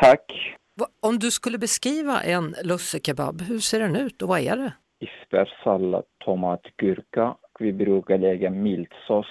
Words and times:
Tack. 0.00 0.54
Om 1.02 1.18
du 1.18 1.30
skulle 1.30 1.58
beskriva 1.58 2.22
en 2.22 2.54
lussekebab, 2.64 3.40
hur 3.40 3.58
ser 3.58 3.80
den 3.80 3.96
ut 3.96 4.22
och 4.22 4.28
vad 4.28 4.40
är 4.40 4.56
det? 4.56 4.72
Isbergssallad, 5.00 6.04
tomat, 6.24 6.60
gurka. 6.76 7.36
Vi 7.58 7.72
brukar 7.72 8.18
lägga 8.18 8.50
miltsås. 8.50 9.26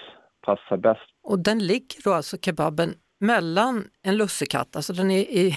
Passar 0.45 0.77
bäst. 0.77 1.01
Och 1.23 1.39
den 1.39 1.59
ligger 1.59 2.03
då 2.03 2.13
alltså 2.13 2.37
kebaben 2.37 2.93
mellan 3.19 3.87
en 4.03 4.17
lussekatt, 4.17 4.75
alltså 4.75 4.93
den 4.93 5.11
är 5.11 5.19
i, 5.19 5.53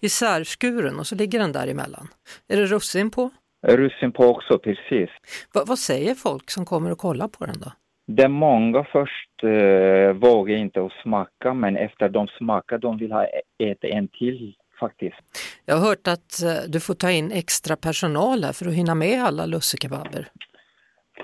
i 0.00 0.08
särskuren 0.08 0.98
och 0.98 1.06
så 1.06 1.14
ligger 1.14 1.38
den 1.38 1.52
där 1.52 1.68
emellan. 1.68 2.08
Är 2.48 2.56
det 2.56 2.66
russin 2.66 3.10
på? 3.10 3.30
Russin 3.66 4.12
på 4.12 4.24
också, 4.24 4.58
precis. 4.58 5.10
Va, 5.54 5.64
vad 5.66 5.78
säger 5.78 6.14
folk 6.14 6.50
som 6.50 6.64
kommer 6.64 6.90
och 6.90 6.98
kollar 6.98 7.28
på 7.28 7.46
den 7.46 7.60
då? 7.60 7.72
Det 8.06 8.28
många 8.28 8.84
först 8.84 9.42
eh, 9.42 10.12
vågar 10.12 10.56
inte 10.56 10.82
att 10.82 10.92
smaka, 11.02 11.54
men 11.54 11.76
efter 11.76 12.08
de 12.08 12.26
smakar, 12.26 12.78
de 12.78 12.96
vill 12.98 13.12
ha 13.12 13.26
äta 13.58 13.88
en 13.88 14.08
till 14.08 14.54
faktiskt. 14.80 15.16
Jag 15.64 15.76
har 15.76 15.86
hört 15.88 16.08
att 16.08 16.42
eh, 16.42 16.70
du 16.70 16.80
får 16.80 16.94
ta 16.94 17.10
in 17.10 17.32
extra 17.32 17.76
personal 17.76 18.44
här 18.44 18.52
för 18.52 18.66
att 18.68 18.74
hinna 18.74 18.94
med 18.94 19.24
alla 19.24 19.46
lussekebaber. 19.46 20.28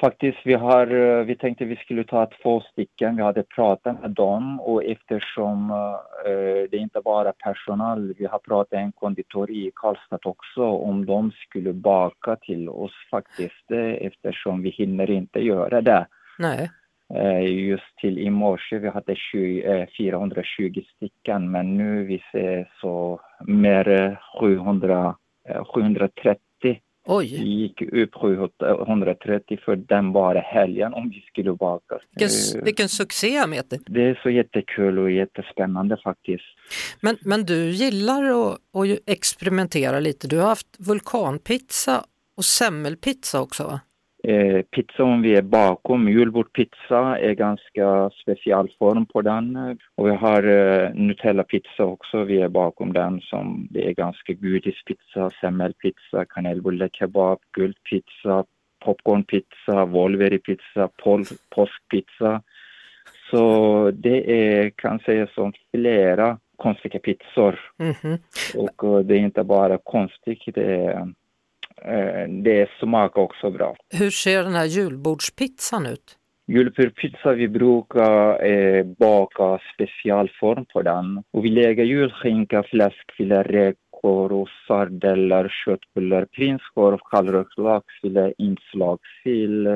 Faktiskt, 0.00 0.38
vi 0.44 0.54
har, 0.54 0.86
eh, 0.86 1.24
vi 1.24 1.36
tänkte 1.36 1.64
vi 1.64 1.76
skulle 1.76 2.04
ta 2.04 2.30
två 2.42 2.60
stycken. 2.60 3.16
Vi 3.16 3.22
hade 3.22 3.42
pratat 3.42 4.00
med 4.00 4.10
dem 4.10 4.60
och 4.60 4.84
eftersom 4.84 5.70
eh, 5.70 6.70
det 6.70 6.76
är 6.76 6.80
inte 6.80 7.00
bara 7.04 7.32
personal, 7.32 8.14
vi 8.18 8.26
har 8.26 8.38
pratat 8.38 8.72
med 8.72 8.82
en 8.82 8.92
konditori 8.92 9.66
i 9.66 9.72
Karlstad 9.74 10.18
också 10.24 10.62
om 10.62 11.06
de 11.06 11.30
skulle 11.30 11.72
baka 11.72 12.36
till 12.36 12.68
oss 12.68 12.92
faktiskt 13.10 13.70
eh, 13.70 14.06
eftersom 14.06 14.62
vi 14.62 14.70
hinner 14.70 15.10
inte 15.10 15.38
göra 15.40 15.80
det. 15.80 16.06
Nej, 16.40 16.70
Eh, 17.14 17.44
Just 17.68 17.96
till 18.00 18.18
i 18.18 18.30
morse 18.30 18.78
vi 18.78 18.88
hade 18.88 19.16
20, 19.32 19.62
eh, 19.62 19.86
420 19.98 20.82
stycken 20.96 21.50
men 21.50 21.76
nu 21.76 22.04
vi 22.04 22.22
ser 22.32 22.72
så 22.80 23.20
mer 23.46 23.88
eh, 23.88 24.40
700, 24.40 25.16
eh, 25.48 25.64
730 25.64 26.40
vi 26.62 26.80
oj, 27.06 27.26
gick 27.26 27.82
upp 27.82 28.14
730 28.14 29.58
för 29.64 29.76
den 29.76 30.12
bara 30.12 30.40
helgen 30.40 30.94
om 30.94 31.10
vi 31.10 31.20
skulle 31.20 31.52
baka. 31.52 31.98
vilken, 32.10 32.64
vilken 32.64 32.88
succé 32.88 33.46
Metin! 33.46 33.82
Det 33.86 34.02
är 34.02 34.20
så 34.22 34.30
jättekul 34.30 34.98
och 34.98 35.10
jättespännande 35.10 35.96
faktiskt. 36.04 36.44
Men, 37.00 37.16
men 37.24 37.44
du 37.44 37.70
gillar 37.70 38.22
att, 38.22 38.52
att 38.52 38.98
experimentera 39.06 40.00
lite. 40.00 40.28
Du 40.28 40.38
har 40.38 40.48
haft 40.48 40.76
vulkanpizza 40.78 42.04
och 42.36 42.44
semmelpizza 42.44 43.40
också 43.40 43.64
va? 43.64 43.80
Eh, 44.22 44.62
pizza 44.62 45.04
om 45.04 45.22
vi 45.22 45.36
är 45.36 45.42
bakom, 45.42 46.08
julbordspizza 46.08 47.18
är 47.18 47.34
ganska 47.34 48.10
speciell 48.22 48.68
form 48.78 49.06
på 49.06 49.22
den. 49.22 49.78
Och 49.94 50.06
vi 50.06 50.10
har 50.10 50.42
eh, 50.42 50.90
Nutella-pizza 50.94 51.84
också, 51.84 52.24
vi 52.24 52.40
är 52.40 52.48
bakom 52.48 52.92
den 52.92 53.20
som 53.20 53.68
det 53.70 53.88
är 53.88 53.92
ganska 53.92 54.32
godispizza, 54.32 55.30
semmelpizza, 55.40 56.24
kanelbullekebab, 56.24 57.38
guldpizza, 57.52 58.44
popcornpizza, 58.84 59.84
Wolveripizza, 59.84 60.88
pol- 61.04 61.38
påskpizza. 61.50 62.42
Så 63.30 63.90
det 63.94 64.32
är 64.32 64.70
kan 64.70 64.98
sägas 64.98 65.34
som 65.34 65.52
flera 65.74 66.38
konstiga 66.56 66.98
pizzor. 66.98 67.60
Mhm. 67.78 68.18
Och 68.54 68.98
eh, 68.98 69.04
det 69.04 69.14
är 69.14 69.18
inte 69.18 69.44
bara 69.44 69.78
konstigt, 69.78 70.42
det 70.54 70.74
är, 70.74 71.14
det 72.42 72.68
smakar 72.78 73.22
också 73.22 73.50
bra. 73.50 73.76
Hur 73.94 74.10
ser 74.10 74.42
den 74.42 74.54
här 74.54 74.64
julbordspizzan 74.64 75.86
ut? 75.86 76.16
Julpizza 76.46 77.32
vi 77.32 77.48
brukar 77.48 78.44
eh, 78.44 78.84
baka 78.84 79.58
specialform 79.74 80.64
på 80.72 80.82
den. 80.82 81.22
Och 81.32 81.44
vi 81.44 81.48
lägger 81.48 81.84
julskinka, 81.84 82.62
fläskfilé, 82.62 83.42
räkor 83.42 83.80
sardeller, 84.66 85.48
köttbullar, 85.64 86.24
prinskorv, 86.24 86.98
kallrökt 87.10 87.58
laxfilé, 87.58 88.32
inslagssill, 88.38 89.66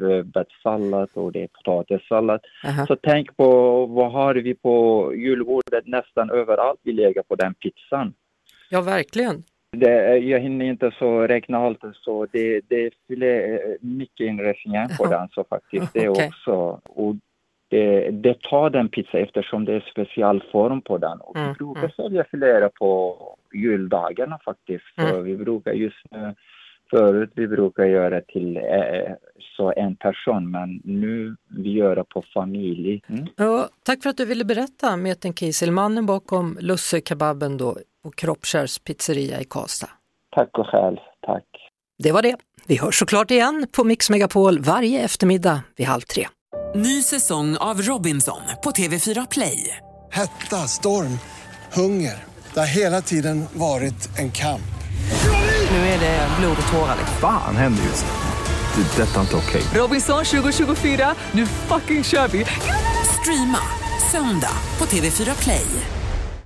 rödbetssallad 0.00 1.08
och 1.14 1.32
det 1.32 1.42
är 1.42 1.48
potatissallad. 1.48 2.40
Aha. 2.64 2.86
Så 2.86 2.96
tänk 3.02 3.36
på 3.36 3.46
vad 3.86 4.12
har 4.12 4.34
vi 4.34 4.54
på 4.54 5.12
julbordet 5.14 5.86
nästan 5.86 6.30
överallt 6.30 6.80
vi 6.82 6.92
lägger 6.92 7.22
på 7.22 7.34
den 7.34 7.54
pizzan. 7.54 8.14
Ja, 8.70 8.80
verkligen. 8.80 9.42
Det, 9.76 10.18
jag 10.18 10.40
hinner 10.40 10.64
inte 10.64 10.90
så 10.98 11.20
räkna 11.26 11.58
allt 11.58 11.80
så 11.92 12.26
det, 12.32 12.60
det 12.68 12.86
är 12.86 12.90
flera, 13.06 13.58
mycket 13.80 14.26
ingredienser 14.26 14.96
på 14.96 15.06
den 15.06 15.28
så 15.28 15.44
faktiskt 15.44 15.92
det 15.94 16.08
Okej. 16.08 16.28
också. 16.28 16.80
Och 16.84 17.14
det, 17.68 18.10
det 18.10 18.42
tar 18.42 18.70
den 18.70 18.88
pizza 18.88 19.18
eftersom 19.18 19.64
det 19.64 19.74
är 19.74 19.84
specialform 19.90 20.80
på 20.82 20.98
den. 20.98 21.20
Och 21.20 21.36
Mm, 21.36 21.48
vi 21.48 21.54
brukar 21.64 21.80
mm. 21.80 21.90
sälja 21.96 22.24
flera 22.30 22.68
på 22.68 23.16
juldagarna 23.54 24.38
faktiskt. 24.44 24.84
Så 24.94 25.02
Mm. 25.02 25.24
vi 25.24 25.36
brukar 25.36 25.72
just 25.72 26.02
nu, 26.10 26.34
förut 26.90 27.30
vi 27.34 27.48
brukar 27.48 27.84
göra 27.84 28.20
till 28.20 28.56
eh, 28.56 29.12
så 29.56 29.72
en 29.76 29.96
person 29.96 30.50
men 30.50 30.80
nu 30.84 31.36
vi 31.48 31.70
gör 31.72 31.96
det 31.96 32.04
på 32.04 32.22
familj. 32.34 33.02
Mm. 33.08 33.26
Ja, 33.36 33.68
tack 33.82 34.02
för 34.02 34.10
att 34.10 34.16
du 34.16 34.24
ville 34.24 34.44
berätta 34.44 34.96
Metin 34.96 35.34
Kiesel, 35.34 35.70
mannen 35.70 36.06
bakom 36.06 36.58
lussekebaben 36.60 37.56
då 37.56 37.76
på 38.06 38.10
Kroppskärs 38.10 38.78
pizzeria 38.78 39.40
i 39.40 39.44
Karlstad. 39.44 39.88
Tack 40.36 40.58
och 40.58 40.66
själv, 40.66 40.96
tack. 41.26 41.44
Det 42.02 42.12
var 42.12 42.22
det. 42.22 42.36
Vi 42.66 42.76
hörs 42.78 42.98
såklart 42.98 43.30
igen 43.30 43.66
på 43.72 43.84
Mix 43.84 44.10
Megapol 44.10 44.60
varje 44.60 45.04
eftermiddag 45.04 45.62
vid 45.76 45.86
halv 45.86 46.00
tre. 46.00 46.28
Ny 46.74 47.02
säsong 47.02 47.56
av 47.56 47.82
Robinson 47.82 48.40
på 48.64 48.70
TV4 48.70 49.26
Play. 49.30 49.76
Hetta, 50.12 50.56
storm, 50.56 51.18
hunger. 51.72 52.24
Det 52.54 52.60
har 52.60 52.76
hela 52.76 53.00
tiden 53.00 53.44
varit 53.52 54.18
en 54.18 54.32
kamp. 54.32 54.70
Nu 55.70 55.76
är 55.76 56.00
det 56.00 56.28
blod 56.40 56.56
och 56.66 56.72
tårar. 56.72 56.98
Fan 57.20 57.56
händer 57.56 57.82
just 57.82 58.04
nu. 58.04 58.82
Det. 58.82 59.02
är 59.02 59.06
Detta 59.06 59.16
är 59.16 59.20
inte 59.20 59.36
okej. 59.36 59.62
Robinson 59.80 60.24
2024, 60.24 61.14
nu 61.32 61.46
fucking 61.46 62.04
kör 62.04 62.28
vi! 62.28 62.44
Streama 63.20 63.62
söndag 64.12 64.56
på 64.78 64.84
TV4 64.84 65.42
Play. 65.42 65.95